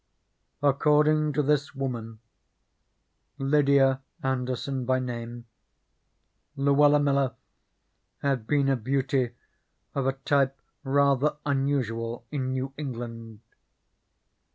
[0.63, 2.21] According to this woman,
[3.37, 5.45] Lydia Anderson by name,
[6.57, 7.35] Luella Miller
[8.23, 9.35] had been a beauty
[9.93, 13.41] of a type rather unusual in New England.